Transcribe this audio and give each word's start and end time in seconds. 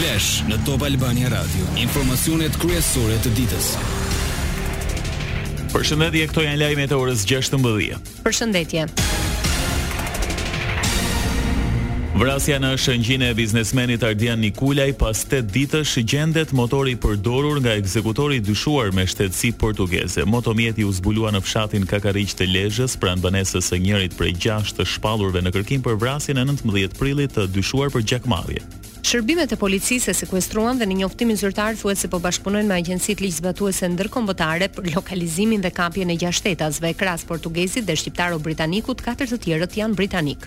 Flash 0.00 0.28
në 0.48 0.56
Top 0.64 0.80
Albania 0.86 1.28
Radio. 1.28 1.66
Informacionet 1.76 2.54
kryesore 2.62 3.18
të 3.20 3.34
ditës. 3.36 3.66
Përshëndetje, 5.74 6.22
këto 6.30 6.44
janë 6.46 6.56
lajmet 6.62 6.94
e 6.94 6.96
orës 6.96 7.26
16:00. 7.28 7.98
Përshëndetje. 8.24 8.86
Vrasja 12.22 12.56
në 12.64 12.70
shëngjine 12.84 13.28
e 13.30 13.34
biznesmenit 13.36 14.02
Ardian 14.08 14.40
Nikulaj 14.40 14.94
pas 15.02 15.20
8 15.28 15.42
ditësh 15.58 15.92
gjendet 16.12 16.52
motori 16.56 16.96
përdorur 17.00 17.60
nga 17.60 17.76
ekzekutori 17.76 18.40
dyshuar 18.40 18.94
me 18.96 19.04
shtetësi 19.04 19.52
portugeze. 19.60 20.24
Motomjeti 20.24 20.84
u 20.88 20.92
zbulua 20.96 21.28
në 21.36 21.44
fshatin 21.44 21.84
Kakariq 21.86 22.32
të 22.40 22.48
Lezhës 22.56 22.96
pranë 22.96 23.20
banesës 23.28 23.68
së 23.68 23.76
njërit 23.84 24.16
prej 24.16 24.32
6 24.48 24.78
të 24.80 24.88
shpallurve 24.94 25.44
në 25.44 25.52
kërkim 25.58 25.84
për 25.84 26.00
vrasjen 26.00 26.38
e 26.40 26.44
19 26.48 26.96
prillit 26.98 27.36
të 27.36 27.50
dyshuar 27.52 27.92
për 27.92 28.02
gjakmarrje. 28.12 28.64
Shërbimet 29.10 29.50
e 29.50 29.56
policisë 29.58 30.12
e 30.12 30.12
sekuestruan 30.14 30.78
dhe 30.78 30.86
në 30.86 31.00
njoftimin 31.00 31.38
zyrtar 31.40 31.74
thuhet 31.80 31.98
se 31.98 32.10
po 32.12 32.20
bashkëpunojnë 32.22 32.68
me 32.70 32.76
agjencitë 32.76 33.24
ligjzbatuese 33.26 33.90
ndërkombëtare 33.96 34.68
për 34.76 34.86
lokalizimin 34.94 35.64
dhe 35.66 35.72
kapjen 35.74 36.14
e 36.14 36.18
shtetasve, 36.30 36.92
krahas 37.02 37.26
portugezit 37.26 37.90
dhe 37.90 37.96
shqiptaro-britanikut, 37.98 39.02
katër 39.10 39.32
të 39.34 39.40
tjerët 39.48 39.80
janë 39.82 39.98
britanik. 39.98 40.46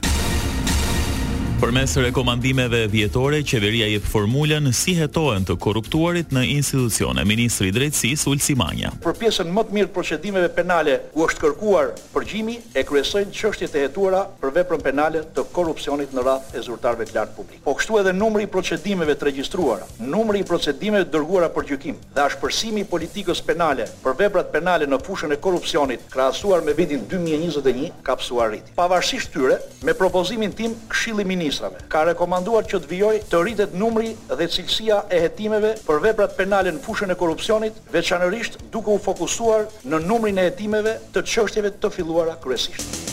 Për 1.64 1.72
rekomandimeve 2.04 2.88
vjetore, 2.92 3.38
qeveria 3.48 3.86
jep 3.88 4.04
formulën 4.12 4.66
si 4.76 4.98
hetohen 4.98 5.46
të 5.48 5.56
korruptuarit 5.64 6.34
në 6.36 6.42
institucione. 6.58 7.24
Ministri 7.24 7.70
i 7.72 7.72
Drejtësisë 7.72 8.28
Ulsi 8.28 8.56
Manja. 8.60 8.90
Për 9.06 9.14
pjesën 9.22 9.48
më 9.56 9.64
të 9.70 9.76
mirë 9.78 9.88
të 9.88 9.94
procedimeve 9.96 10.50
penale 10.52 10.98
ku 11.14 11.24
është 11.24 11.44
kërkuar 11.46 11.94
përgjimi, 12.12 12.58
e 12.76 12.84
kryesojnë 12.84 13.32
çështjet 13.38 13.78
e 13.80 13.84
hetuara 13.86 14.26
për 14.42 14.52
veprën 14.58 14.84
penale 14.84 15.22
të 15.38 15.46
korrupsionit 15.56 16.12
në 16.18 16.26
radhë 16.28 16.52
e 16.60 16.66
zyrtarëve 16.68 17.08
të 17.08 17.16
lartë 17.16 17.36
publik. 17.38 17.62
Po 17.64 17.78
kështu 17.80 18.02
edhe 18.02 18.12
numri 18.18 18.44
i 18.44 18.52
procedimeve 18.58 19.16
të 19.16 19.30
regjistruara, 19.30 19.88
numri 20.04 20.44
i 20.44 20.48
procedimeve 20.52 21.08
dërguara 21.16 21.48
për 21.56 21.68
gjykim 21.72 22.02
dhe 22.18 22.26
ashpërsimi 22.28 22.84
i 22.84 22.90
politikës 22.92 23.40
penale 23.48 23.88
për 24.04 24.20
veprat 24.20 24.52
penale 24.58 24.92
në 24.92 25.00
fushën 25.08 25.32
e 25.32 25.40
korrupsionit 25.40 26.04
krahasuar 26.12 26.66
me 26.68 26.76
vitin 26.76 27.08
2021 27.08 27.96
ka 28.04 28.20
psuar 28.20 28.52
rritje. 28.52 28.76
Pavarësisht 28.76 29.32
tyre, 29.32 29.62
me 29.88 29.96
propozimin 29.96 30.52
tim 30.58 30.76
Këshilli 30.92 31.24
Ministrit 31.24 31.52
ministrave. 31.54 31.76
Ka 31.92 32.04
rekomanduar 32.10 32.66
që 32.70 32.80
të 32.84 32.90
vijoj 32.92 33.18
të 33.30 33.42
rritet 33.44 33.76
numri 33.78 34.14
dhe 34.30 34.48
cilësia 34.50 35.02
e 35.14 35.20
hetimeve 35.28 35.74
për 35.88 36.02
veprat 36.10 36.36
penale 36.38 36.74
në 36.74 36.82
fushën 36.86 37.14
e 37.14 37.18
korupcionit, 37.20 37.74
veçanërisht 37.94 38.58
duke 38.74 38.94
u 38.96 39.00
fokusuar 39.06 39.68
në 39.86 40.02
numrin 40.10 40.40
e 40.42 40.48
hetimeve 40.50 40.98
të 41.14 41.26
çështjeve 41.34 41.76
të 41.84 41.94
filluara 41.98 42.40
kryesisht. 42.44 43.13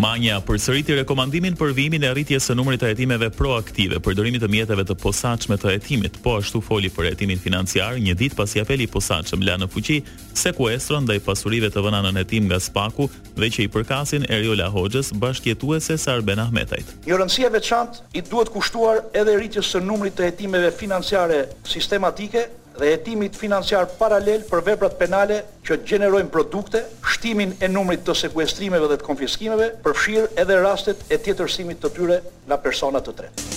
Manja 0.00 0.38
përsëriti 0.40 0.94
rekomandimin 0.96 1.58
për 1.60 1.74
vimin 1.76 2.04
e 2.08 2.10
rritjes 2.14 2.46
së 2.48 2.54
numrit 2.56 2.80
të 2.80 2.88
hetimeve 2.94 3.26
proaktive 3.36 3.98
për 4.00 4.14
dërimin 4.16 4.44
e 4.46 4.48
mjeteve 4.48 4.86
të 4.88 4.94
posaçme 5.02 5.58
të 5.60 5.74
hetimit, 5.74 6.16
po 6.24 6.38
ashtu 6.40 6.62
foli 6.64 6.88
për 6.88 7.10
hetimin 7.10 7.36
financiar 7.42 7.98
një 8.00 8.14
ditë 8.16 8.38
pasi 8.38 8.62
apeli 8.62 8.86
i 8.86 8.88
posaçëm 8.94 9.44
la 9.44 9.58
në 9.60 9.68
fuqi 9.74 9.98
sekuestro 10.40 11.02
ndaj 11.04 11.18
pasurive 11.26 11.68
të 11.74 11.82
vëna 11.84 12.00
në 12.06 12.14
hetim 12.22 12.46
nga 12.48 12.56
Spaku 12.64 13.10
dhe 13.36 13.50
që 13.56 13.66
i 13.66 13.70
përkasin 13.74 14.24
Eriola 14.32 14.70
Hoxhës 14.72 15.12
bashkëjetuese 15.20 15.98
Sarben 16.00 16.40
Ahmetajt. 16.46 16.96
Një 17.04 17.20
rëndësi 17.20 17.44
e 17.44 17.52
veçantë 17.58 18.08
i 18.16 18.24
duhet 18.24 18.48
kushtuar 18.56 19.02
edhe 19.12 19.36
rritjes 19.36 19.68
së 19.76 19.84
numrit 19.84 20.16
të 20.16 20.30
hetimeve 20.30 20.72
financiare 20.80 21.42
sistematike 21.68 22.46
dhe 22.80 22.88
jetimit 22.96 23.36
financiar 23.36 23.86
paralel 24.00 24.42
për 24.48 24.62
veprat 24.70 24.96
penale 24.98 25.42
që 25.66 25.76
gjenerojnë 25.90 26.32
produkte, 26.32 26.84
shtimin 27.12 27.52
e 27.62 27.68
numrit 27.68 28.02
të 28.06 28.16
sekuestrimeve 28.24 28.88
dhe 28.94 28.98
të 29.02 29.08
konfiskimeve, 29.10 29.70
përfshirë 29.84 30.26
edhe 30.40 30.60
rastet 30.64 31.04
e 31.12 31.20
tjetërsimit 31.26 31.84
të 31.84 31.92
tyre 32.00 32.20
nga 32.48 32.60
persona 32.66 33.04
të 33.04 33.18
tretë. 33.22 33.49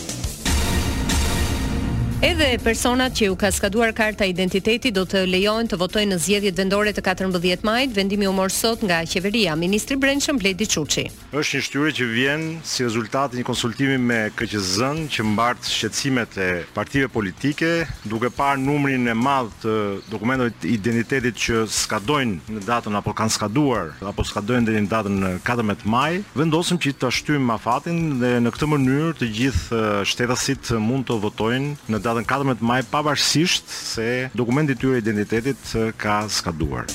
Edhe 2.23 2.55
personat 2.63 3.11
që 3.19 3.25
u 3.33 3.33
ka 3.35 3.49
skaduar 3.51 3.91
karta 3.91 4.23
identiteti 4.23 4.93
do 4.95 5.01
të 5.03 5.25
lejohen 5.27 5.67
të 5.67 5.75
votojnë 5.75 6.13
në 6.15 6.19
zgjedhjet 6.23 6.55
vendore 6.61 6.91
të 6.95 7.01
14 7.03 7.65
majit, 7.67 7.91
vendimi 7.91 8.29
u 8.29 8.31
mor 8.31 8.47
sot 8.55 8.79
nga 8.87 9.01
qeveria. 9.11 9.57
Ministri 9.59 9.97
i 9.97 9.99
Brendshëm 9.99 10.39
Bledi 10.39 10.63
Çuçi. 10.71 11.03
Është 11.33 11.59
një 11.59 11.65
shtyrë 11.65 11.91
që 11.97 12.07
vjen 12.13 12.43
si 12.63 12.85
rezultat 12.87 13.35
i 13.35 13.41
një 13.41 13.47
konsultimi 13.49 13.97
me 13.99 14.21
KQZ-n 14.39 15.01
që 15.11 15.25
mbartë 15.33 15.67
shqetësimet 15.73 16.37
e 16.39 16.47
partive 16.77 17.09
politike, 17.11 17.83
duke 18.07 18.31
parë 18.31 18.63
numrin 18.63 19.11
e 19.11 19.17
madh 19.25 19.51
të 19.65 19.75
dokumenteve 20.13 20.55
të 20.61 20.71
identitetit 20.77 21.43
që 21.47 21.65
skadojnë 21.81 22.55
në 22.55 22.63
datën 22.69 22.95
apo 23.01 23.11
kanë 23.19 23.35
skaduar 23.35 23.91
apo 24.13 24.23
skadojnë 24.31 24.71
deri 24.71 24.85
në 24.87 24.93
datën 24.95 25.19
14 25.43 25.83
maj, 25.97 26.21
vendosëm 26.39 26.79
që 26.87 26.95
të 27.03 27.11
shtyjmë 27.19 27.59
fatin 27.67 28.01
dhe 28.23 28.33
në 28.47 28.55
këtë 28.55 28.71
mënyrë 28.77 29.11
të 29.19 29.31
gjithë 29.41 29.83
shtetasit 30.13 30.71
mund 30.87 31.09
të 31.11 31.19
votojnë 31.27 31.75
në 31.91 31.97
datë 31.99 32.11
në 32.21 32.29
14 32.29 32.63
maj 32.67 32.79
pavarësisht 32.91 33.73
se 33.73 34.07
dokumenti 34.41 34.77
i 34.77 34.81
tyre 34.83 35.01
identitetit 35.03 35.75
ka 36.05 36.19
skaduar. 36.41 36.87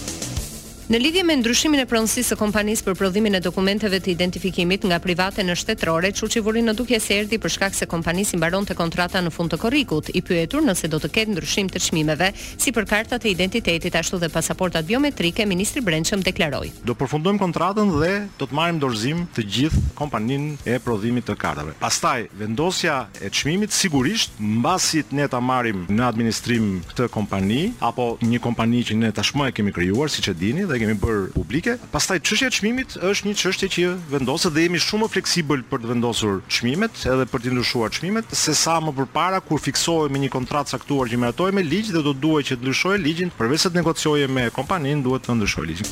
Në 0.89 1.03
lidhje 1.03 1.21
me 1.29 1.35
ndryshimin 1.37 1.83
e 1.83 1.85
pronësisë 1.85 2.31
së 2.31 2.37
kompanisë 2.41 2.87
për 2.87 2.95
prodhimin 2.97 3.35
e 3.37 3.43
dokumenteve 3.45 3.99
të 4.01 4.09
identifikimit 4.15 4.87
nga 4.89 4.97
private 5.05 5.45
në 5.45 5.53
shtetërore, 5.61 6.09
Çuçi 6.17 6.41
vuri 6.47 6.63
në 6.65 6.73
dukje 6.79 6.97
se 7.05 7.19
erdhi 7.21 7.37
për 7.43 7.53
shkak 7.59 7.75
se 7.77 7.85
kompanisi 7.91 8.39
mbaronte 8.41 8.73
kontrata 8.75 9.21
në 9.21 9.29
fund 9.35 9.53
të 9.53 9.59
korrikut, 9.61 10.09
i 10.17 10.23
pyetur 10.25 10.65
nëse 10.65 10.89
do 10.89 10.97
të 10.97 11.11
ketë 11.13 11.35
ndryshim 11.35 11.69
të 11.69 11.83
çmimeve, 11.91 12.29
si 12.41 12.73
për 12.73 12.87
kartat 12.89 13.27
e 13.29 13.33
identitetit 13.35 13.99
ashtu 14.01 14.17
dhe 14.23 14.31
pasaportat 14.33 14.89
biometrike, 14.89 15.45
ministri 15.47 15.83
Brendshëm 15.85 16.23
deklaroi: 16.25 16.71
Do 16.89 16.97
përfundojmë 16.97 17.43
kontratën 17.45 17.93
dhe 17.99 18.09
do 18.41 18.49
të 18.49 18.57
marrim 18.61 18.81
dorëzim 18.81 19.27
të 19.37 19.45
gjithë 19.59 19.83
kompaninë 20.01 20.55
e 20.65 20.79
prodhimit 20.87 21.29
të 21.29 21.37
kartave. 21.45 21.77
Pastaj 21.85 22.31
vendosja 22.41 22.97
e 23.21 23.29
çmimit 23.29 23.77
sigurisht 23.77 24.41
mbasi 24.41 25.05
ne 25.13 25.29
ta 25.29 25.45
marrim 25.53 25.85
në 25.93 26.09
administrim 26.09 26.73
këtë 26.95 27.13
kompani 27.19 27.61
apo 27.93 28.15
një 28.25 28.41
kompani 28.41 28.83
që 28.89 28.99
ne 29.05 29.13
tashmë 29.13 29.53
e 29.53 29.57
kemi 29.61 29.77
krijuar, 29.77 30.09
siç 30.09 30.33
e 30.33 30.37
dini, 30.47 30.65
dhe 30.65 30.78
e 30.79 30.83
kemi 30.85 30.95
bërë 30.99 31.31
publike. 31.35 31.77
Pastaj 31.93 32.19
çështja 32.27 32.47
e 32.49 32.51
çmimit 32.55 32.91
është 33.11 33.25
një 33.29 33.35
çështje 33.41 33.67
që 33.75 33.83
vendoset 34.13 34.53
dhe 34.55 34.61
jemi 34.67 34.79
shumë 34.83 35.07
fleksibël 35.13 35.61
për 35.71 35.79
të 35.83 35.87
vendosur 35.93 36.37
çmimet 36.53 36.95
edhe 37.13 37.25
për 37.33 37.41
të 37.45 37.49
ndryshuar 37.57 37.91
çmimet, 37.99 38.27
se 38.43 38.53
sa 38.55 38.75
më 38.83 38.93
përpara 39.01 39.39
kur 39.49 39.59
fiksohemi 39.65 40.13
me 40.15 40.19
një 40.25 40.31
kontratë 40.37 40.71
caktuar 40.77 41.05
që 41.13 41.17
miratohet 41.21 41.55
me 41.59 41.63
ligj 41.67 41.89
dhe 41.97 42.03
do 42.03 42.05
të 42.15 42.21
duhet 42.25 42.45
që 42.51 42.55
të 42.59 42.63
ndryshojë 42.67 42.99
ligjin, 43.07 43.29
përveç 43.39 43.61
të 43.67 43.71
negocioje 43.79 44.27
me 44.31 44.45
kompaninë, 44.59 45.01
duhet 45.07 45.23
të 45.27 45.33
ndryshojë 45.39 45.67
ligjin. 45.73 45.89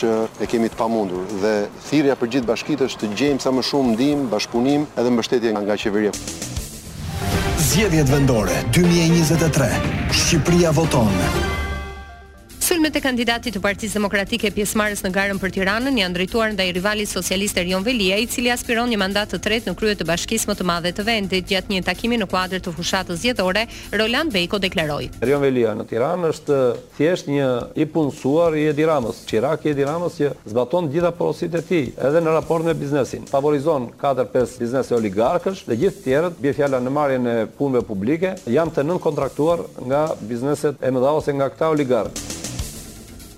e 0.49 0.51
kemi 0.51 0.73
të 0.75 0.81
pamundur 0.81 1.23
dhe 1.45 1.55
thirja 1.87 2.19
për 2.19 2.33
gjithë 2.35 2.51
bashkit 2.51 2.83
është 2.89 3.05
të 3.05 3.13
gjejmë 3.23 3.47
sa 3.47 3.55
më 3.55 3.67
shumë 3.71 3.95
mdim, 3.95 4.27
bashkunim 4.35 4.91
edhe 4.99 5.15
mbështetje 5.15 5.55
nga 5.61 5.79
qeveria. 5.85 6.19
Zgjedhjet 7.69 8.11
vendore 8.11 8.59
2023, 8.75 9.71
Shqipria 10.19 10.75
voton. 10.75 11.15
Sulmet 12.73 12.95
e 12.97 13.03
kandidatit 13.05 13.53
të 13.53 13.61
Partisë 13.61 13.99
Demokratike 13.99 14.49
pjesëmarrës 14.57 15.03
në 15.05 15.11
garën 15.13 15.39
për 15.43 15.51
Tiranën 15.59 15.97
janë 16.01 16.15
drejtuar 16.17 16.55
ndaj 16.55 16.71
rivalit 16.73 17.11
socialist 17.11 17.59
Erion 17.61 17.85
Velia, 17.85 18.17
i 18.17 18.25
cili 18.33 18.49
aspiron 18.49 18.89
një 18.89 18.97
mandat 19.03 19.29
të 19.35 19.43
tretë 19.45 19.69
në 19.69 19.75
krye 19.77 19.93
të 20.01 20.07
bashkisë 20.09 20.49
më 20.49 20.57
të 20.57 20.67
madhe 20.71 20.93
të 20.97 21.05
vendit. 21.05 21.49
Gjatë 21.51 21.69
një 21.75 21.83
takimi 21.85 22.17
në 22.17 22.31
kuadër 22.33 22.63
të 22.65 22.73
fushatës 22.73 23.21
zgjedhore, 23.27 23.67
Roland 23.93 24.33
Beiko 24.33 24.57
deklaroi: 24.65 25.11
"Erion 25.21 25.45
Velia 25.45 25.75
në 25.77 25.85
Tiranë 25.93 26.31
është 26.33 26.59
thjesht 26.97 27.29
një 27.29 27.51
i 27.77 27.85
punësuar 27.93 28.57
i 28.57 28.65
Edi 28.73 28.89
Ramës, 28.89 29.21
çirak 29.29 29.69
i 29.69 29.75
Edi 29.75 29.85
Ramës 29.91 30.17
që 30.23 30.33
zbaton 30.55 30.89
gjitha 30.95 31.13
porositë 31.21 31.61
e 31.61 31.67
tij, 31.69 31.93
edhe 32.01 32.25
në 32.25 32.39
raport 32.41 32.65
me 32.65 32.73
biznesin. 32.75 33.29
Favorizon 33.37 33.91
4-5 34.01 34.61
biznese 34.65 34.97
oligarkësh 34.97 35.67
dhe 35.69 35.77
gjithë 35.85 36.07
tjerët, 36.09 36.41
bie 36.41 36.57
fjala 36.57 36.81
në 36.81 36.97
marrjen 36.97 37.27
e 37.27 37.39
punëve 37.59 37.85
publike, 37.93 38.33
janë 38.49 38.73
të 38.79 38.89
nënkontraktuar 38.89 39.67
nga 39.93 40.07
bizneset 40.25 40.81
e 40.81 40.89
mëdha 40.91 41.13
ose 41.21 41.37
nga 41.37 41.53
këta 41.53 41.69
oligarkë." 41.77 42.32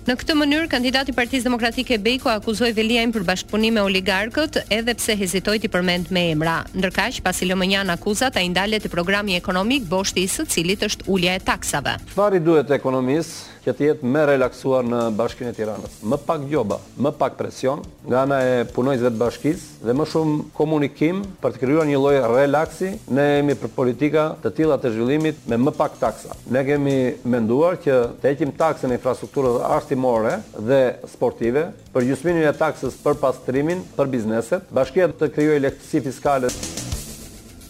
Në 0.05 0.13
këtë 0.21 0.33
mënyrë, 0.37 0.65
kandidati 0.69 1.09
i 1.09 1.15
Partisë 1.17 1.47
Demokratike 1.47 1.95
Beiku 1.97 2.29
akuzoi 2.29 2.67
Veliajin 2.77 3.09
për 3.15 3.23
bashkëpunim 3.25 3.73
me 3.73 3.81
oligarkët, 3.87 4.59
edhe 4.75 4.93
pse 4.99 5.15
hezitoi 5.17 5.55
të 5.63 5.71
përmend 5.73 6.11
me 6.13 6.27
emra. 6.35 6.59
Ndërkaq, 6.77 7.17
pas 7.25 7.41
Lomënjan 7.49 7.89
akuzat 7.89 8.37
ai 8.37 8.45
ndalet 8.53 8.85
te 8.85 8.91
programi 8.93 9.33
ekonomik 9.33 9.87
Boshti, 9.89 10.27
i 10.29 10.29
së 10.29 10.45
cilit 10.53 10.85
është 10.85 11.09
ulja 11.09 11.33
e 11.33 11.41
taksave. 11.49 11.95
Çfarë 12.11 12.43
duhet 12.45 12.69
ekonomisë? 12.77 13.54
që 13.65 13.73
të 13.73 13.85
jetë 13.89 14.09
më 14.13 14.23
relaksuar 14.29 14.85
në 14.85 14.99
bashkinë 15.17 15.49
e 15.51 15.55
Tiranës. 15.57 15.97
Më 16.05 16.19
pak 16.27 16.43
gjoba, 16.49 16.77
më 17.01 17.11
pak 17.17 17.33
presion 17.39 17.81
nga 18.11 18.21
na 18.29 18.37
e 18.45 18.65
punojësve 18.75 19.09
të 19.13 19.19
bashkisë 19.21 19.87
dhe 19.87 19.95
më 19.97 20.07
shumë 20.11 20.37
komunikim 20.57 21.23
për 21.41 21.55
të 21.55 21.61
krijuar 21.63 21.89
një 21.89 22.01
lloj 22.03 22.15
relaksi. 22.35 22.91
Ne 23.17 23.27
jemi 23.39 23.57
për 23.57 23.73
politika 23.79 24.27
të 24.43 24.53
tila 24.59 24.77
të 24.81 24.93
zhvillimit 24.95 25.43
me 25.49 25.59
më 25.65 25.75
pak 25.79 25.97
taksa. 26.03 26.37
Ne 26.55 26.61
kemi 26.67 26.97
menduar 27.25 27.79
që 27.85 27.97
të 28.21 28.31
heqim 28.35 28.53
taksën 28.59 28.93
infrastrukturës 28.99 29.63
arstimore 29.73 30.37
dhe 30.61 30.81
sportive 31.13 31.67
për 31.95 32.09
gjusminin 32.11 32.45
e 32.51 32.55
taksës 32.59 32.99
për 33.05 33.17
pastrimin 33.23 33.81
për 33.97 34.13
bizneset. 34.13 34.69
Bashkia 34.75 35.09
të 35.11 35.31
krijojë 35.35 35.65
lehtësi 35.65 36.03
fiskale. 36.11 36.53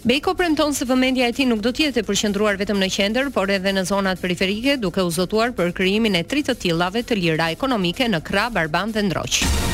Beko 0.06 0.36
premton 0.38 0.70
se 0.78 0.86
vëmendja 0.86 1.26
e 1.26 1.34
tij 1.34 1.48
nuk 1.50 1.64
do 1.66 1.72
të 1.74 1.88
jetë 1.88 2.04
e 2.04 2.04
përqendruar 2.06 2.60
vetëm 2.60 2.78
në 2.78 2.92
qendër, 2.94 3.32
por 3.34 3.50
edhe 3.50 3.72
në 3.74 3.86
zonat 3.90 4.22
periferike, 4.22 4.76
duke 4.78 5.02
u 5.02 5.10
zotuar 5.16 5.56
për 5.58 5.74
krijimin 5.80 6.20
e 6.20 6.26
tre 6.30 6.46
të 6.46 6.60
tillave 6.62 7.02
të 7.10 7.18
lira 7.24 7.50
ekonomike 7.56 8.06
në 8.14 8.22
Krah, 8.30 8.52
Barban 8.54 8.94
dhe 8.94 9.02
Ndroq. 9.10 9.72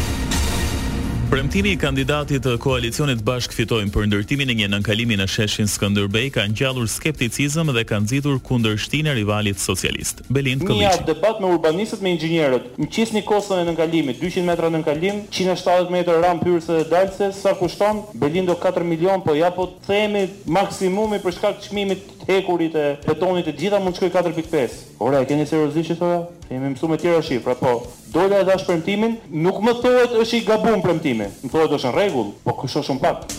Premtimi 1.31 1.71
i 1.71 1.77
kandidatit 1.79 2.43
të 2.43 2.57
koalicionit 2.59 3.21
Bashk 3.23 3.53
Fitojmë 3.55 3.93
për 3.95 4.09
ndërtimin 4.09 4.49
e 4.51 4.55
një 4.59 4.65
nënkalimi 4.73 5.15
në 5.15 5.29
sheshin 5.31 5.69
Skënderbej 5.71 6.25
ka 6.35 6.43
ngjallur 6.51 6.89
skepticizëm 6.91 7.69
dhe 7.71 7.85
ka 7.87 8.01
nxitur 8.03 8.35
kundërshtin 8.49 9.07
e 9.07 9.13
rivalit 9.15 9.61
socialist. 9.63 10.19
Belind 10.27 10.65
Kolliçi. 10.67 10.89
Një 10.99 11.07
debat 11.07 11.39
me 11.39 11.53
urbanistët 11.53 12.03
me 12.03 12.11
inxhinierët. 12.17 12.67
Në 12.83 12.87
qisni 12.91 13.21
kostën 13.23 13.61
e 13.63 13.69
nënkalimit, 13.69 14.19
200 14.19 14.43
metra 14.49 14.73
nënkalim, 14.75 15.21
170 15.31 15.95
metra 15.95 16.19
ram 16.19 16.43
pyrëse 16.43 16.81
dhe 16.81 16.89
dalse, 16.91 17.31
sa 17.39 17.55
kushton? 17.55 18.03
Belind 18.25 18.51
do 18.51 18.57
4 18.67 18.83
milion, 18.91 19.23
po 19.23 19.37
ja 19.39 19.53
po 19.55 19.69
themi 19.87 20.25
maksimumi 20.59 21.21
për 21.23 21.37
shkak 21.39 21.61
të 21.61 21.69
çmimit 21.69 22.03
të 22.27 22.31
hekurit 22.41 22.75
e 22.75 22.85
betonit 23.07 23.47
të 23.47 23.55
gjitha 23.61 23.79
mund 23.79 23.95
të 23.95 24.03
shkojë 24.03 24.27
4.5. 24.27 24.77
Ora, 24.99 25.23
e 25.23 25.31
keni 25.31 25.47
seriozisht 25.47 25.95
thonë? 25.95 26.21
Kemi 26.51 26.75
mësuar 26.75 26.91
me 26.91 26.99
tjera 26.99 27.23
shifra, 27.23 27.55
po 27.55 27.77
Dole 28.11 28.35
edhe 28.35 28.43
dash 28.51 28.65
premtimin, 28.67 29.13
nuk 29.39 29.61
më 29.63 29.71
thohet 29.79 30.15
është 30.19 30.37
i 30.41 30.43
gabun 30.43 30.81
premtimi. 30.83 31.29
Më 31.45 31.51
thohet 31.53 31.75
është 31.77 31.91
në 31.93 31.95
regull, 31.95 32.33
po 32.43 32.57
kësho 32.59 32.81
shumë 32.83 33.03
pak. 33.05 33.35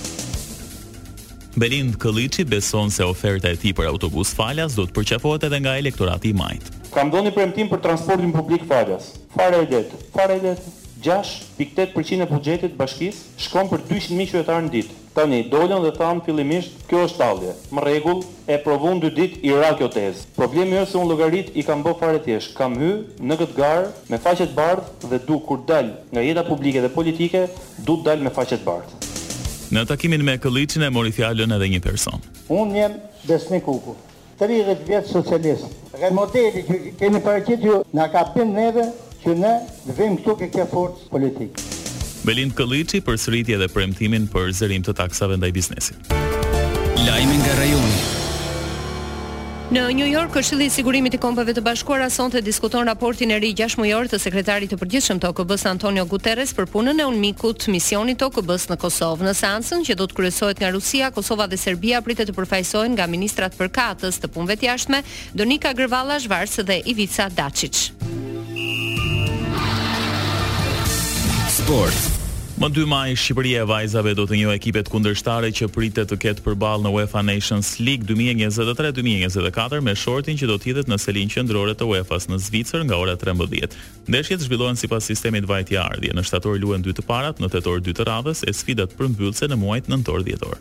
Belind 1.60 1.98
Këllici 2.00 2.46
beson 2.48 2.88
se 2.90 3.04
oferta 3.04 3.52
e 3.52 3.58
ti 3.60 3.74
për 3.76 3.90
autobus 3.90 4.32
falas 4.38 4.78
do 4.78 4.86
të 4.88 4.96
përqafohet 4.96 5.44
edhe 5.50 5.60
nga 5.60 5.76
elektorati 5.82 6.32
i 6.32 6.36
majtë. 6.40 6.78
Kam 6.94 7.12
do 7.12 7.20
një 7.26 7.34
premtim 7.36 7.68
për 7.68 7.82
transportin 7.84 8.32
publik 8.32 8.64
falas. 8.72 9.12
Fare 9.36 9.60
e 9.60 9.68
detë, 9.74 10.00
fare 10.16 10.40
e 10.40 10.42
detë. 10.48 10.78
6.8% 11.02 12.22
e 12.22 12.26
bugjetit 12.30 12.74
bashkis 12.78 13.18
shkon 13.42 13.68
për 13.70 13.82
200.000 13.90 14.28
qytetarë 14.30 14.66
në 14.68 14.72
ditë. 14.76 14.98
Tani, 15.12 15.42
dolën 15.52 15.82
dhe 15.84 15.90
thamë 15.98 16.22
fillimisht, 16.24 16.76
kjo 16.88 17.02
është 17.06 17.18
tallje. 17.20 17.52
Më 17.74 17.82
regull, 17.84 18.22
e 18.48 18.56
provun 18.64 19.00
dy 19.02 19.10
ditë 19.18 19.42
i 19.44 19.52
ra 19.58 19.72
kjo 19.76 19.90
tezë. 19.92 20.22
Problemi 20.38 20.78
është 20.80 20.94
se 20.94 21.00
unë 21.02 21.10
logarit 21.10 21.50
i 21.60 21.64
kam 21.66 21.82
bë 21.84 21.94
fare 22.00 22.22
tjesh, 22.24 22.52
kam 22.56 22.78
hy 22.80 22.92
në 23.28 23.36
këtë 23.42 23.58
garë 23.58 23.90
me 24.14 24.22
faqet 24.24 24.54
bardhë 24.56 25.10
dhe 25.10 25.20
du 25.28 25.40
kur 25.48 25.60
dal 25.68 25.90
nga 26.12 26.24
jeta 26.24 26.46
publike 26.48 26.80
dhe 26.86 26.92
politike, 26.94 27.44
du 27.84 27.98
dal 28.06 28.24
me 28.24 28.32
faqet 28.38 28.64
bardhë. 28.64 29.02
Në 29.72 29.86
takimin 29.88 30.24
me 30.24 30.38
Këlliçin 30.40 30.84
e 30.86 30.90
mori 30.92 31.12
fjallën 31.16 31.52
edhe 31.56 31.68
një 31.74 31.82
person. 31.84 32.24
Unë 32.52 32.72
njëm 32.78 32.96
Besni 33.28 33.60
Kuku, 33.64 33.96
30 34.40 34.84
vjetë 34.88 35.08
socialistë. 35.12 35.68
modeli 36.12 36.62
që 36.68 36.76
keni 37.00 37.18
parëqit 37.24 37.60
ju 37.66 37.82
në 37.94 38.10
ka 38.12 38.22
pinë 38.34 38.52
neve 38.58 38.84
që 39.24 39.34
ne 39.38 39.52
vim 39.98 40.16
këtu 40.18 40.34
ke 40.42 40.48
kjo 40.56 40.64
politikë. 41.12 41.66
Belind 42.26 42.54
Këllici 42.54 43.00
për 43.02 43.18
sëritje 43.18 43.56
dhe 43.58 43.70
premtimin 43.72 44.28
për 44.30 44.52
zërim 44.54 44.82
të 44.86 44.94
taksave 45.00 45.38
ndaj 45.40 45.52
biznesit. 45.56 46.10
Lajme 47.06 47.36
nga 47.42 47.56
rajoni. 47.58 48.02
Në 49.72 49.82
New 49.96 50.06
York, 50.10 50.34
Këshilli 50.36 50.66
i 50.68 50.70
Sigurimit 50.70 51.14
i 51.16 51.18
Kombeve 51.18 51.54
të 51.56 51.62
Bashkuara 51.64 52.10
sonte 52.12 52.42
diskuton 52.44 52.84
raportin 52.84 53.30
e 53.32 53.38
ri 53.40 53.54
6 53.56 53.78
mujor 53.80 54.10
të 54.10 54.18
sekretarit 54.20 54.68
të 54.70 54.76
përgjithshëm 54.82 55.22
të 55.22 55.30
OKB-s 55.32 55.64
Antonio 55.70 56.04
Guterres 56.10 56.52
për 56.52 56.68
punën 56.68 57.00
e 57.00 57.06
unmikut 57.08 57.62
të 57.62 57.72
misionit 57.72 58.20
të 58.20 58.28
OKB-s 58.28 58.68
në 58.68 58.76
Kosovë. 58.84 59.24
Në 59.30 59.34
seancën 59.38 59.86
që 59.88 59.96
do 59.96 60.06
të 60.10 60.18
kryesohet 60.18 60.60
nga 60.60 60.70
Rusia, 60.76 61.08
Kosova 61.16 61.48
dhe 61.48 61.56
Serbia 61.56 62.02
pritet 62.04 62.28
të 62.28 62.36
përfaqësohen 62.36 62.92
nga 62.98 63.08
ministrat 63.16 63.56
përkatës 63.56 64.20
të 64.20 64.30
punëve 64.34 64.58
të 64.60 64.68
jashtme, 64.68 65.00
Donika 65.32 65.72
Gërvalla 65.72 66.20
dhe 66.20 66.82
Ivica 66.84 67.30
Dačić. 67.32 68.21
Sport. 71.62 71.94
Më 72.58 72.68
2 72.74 72.84
maj 72.90 73.12
Shqipëria 73.20 73.60
e 73.62 73.66
vajzave 73.70 74.12
do 74.18 74.24
të 74.26 74.38
njohë 74.40 74.56
ekipet 74.58 74.88
kundërshtare 74.90 75.52
që 75.58 75.68
pritet 75.74 76.10
të 76.10 76.18
ketë 76.24 76.42
përballë 76.46 76.84
në 76.86 76.90
UEFA 76.96 77.22
Nations 77.24 77.68
League 77.78 78.06
2023-2024 78.10 79.78
me 79.86 79.94
shortin 79.96 80.38
që 80.40 80.48
do 80.50 80.56
të 80.58 80.70
hidhet 80.72 80.90
në 80.90 80.98
selin 81.04 81.30
qendrore 81.32 81.76
të 81.78 81.86
UEFA-s 81.92 82.26
në 82.32 82.40
Zvicër 82.48 82.84
nga 82.88 82.98
ora 83.04 83.14
13. 83.22 83.78
Ndeshjet 84.10 84.42
zhvillohen 84.44 84.80
sipas 84.82 85.06
sistemit 85.08 85.46
vajtë 85.48 85.78
ardhje. 85.84 86.12
Në 86.18 86.26
shtator 86.26 86.58
luhen 86.58 86.82
dy 86.84 86.96
të 86.98 87.06
parat, 87.08 87.38
në 87.40 87.52
tetor 87.54 87.80
dy 87.84 87.94
të 87.94 88.08
radhës 88.10 88.42
e 88.50 88.56
sfidat 88.58 88.96
përmbyllse 88.98 89.46
në 89.52 89.60
muajin 89.62 89.92
nëntor 89.94 90.24
dhjetor. 90.26 90.58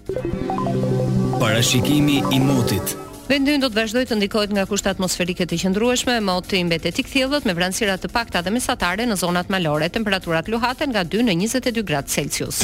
Parashikimi 1.41 2.21
i 2.29 2.39
motit. 2.43 2.93
Vendin 3.31 3.61
do 3.63 3.69
të 3.71 3.77
vazhdojë 3.77 4.07
të 4.09 4.15
ndikohet 4.19 4.51
nga 4.51 4.65
kushtet 4.67 4.91
atmosferike 4.91 5.45
të 5.47 5.57
qëndrueshme, 5.61 6.17
moti 6.27 6.59
mbetet 6.67 6.97
i 6.99 7.03
kthjellët 7.07 7.45
me 7.47 7.53
vranësira 7.55 7.95
të 8.01 8.09
pakta 8.11 8.41
dhe 8.43 8.51
mesatare 8.51 9.05
në 9.07 9.15
zonat 9.21 9.47
malore. 9.53 9.87
Temperaturat 9.87 10.49
luhaten 10.51 10.91
nga 10.91 11.05
2 11.07 11.23
në 11.29 11.37
22 11.45 11.85
gradë 11.93 12.11
Celsius. 12.11 12.59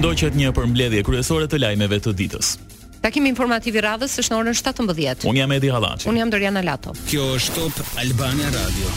Ndoqet 0.00 0.36
një 0.40 0.54
përmbledhje 0.56 1.04
kryesore 1.04 1.48
të 1.52 1.60
lajmeve 1.66 2.00
të 2.06 2.16
ditës. 2.22 2.54
Takimi 3.04 3.28
informativ 3.36 3.76
i 3.76 3.84
radhës 3.90 4.16
është 4.24 4.32
në 4.32 4.40
orën 4.40 4.56
17. 4.56 5.28
Unë 5.28 5.44
jam 5.44 5.52
Edi 5.58 5.72
Hallaçi. 5.76 6.08
Unë 6.08 6.24
jam 6.24 6.32
Doriana 6.32 6.64
Lato. 6.64 6.96
Kjo 7.12 7.28
është 7.36 7.68
Top 7.76 7.92
Albania 8.00 8.48
Radio. 8.56 8.96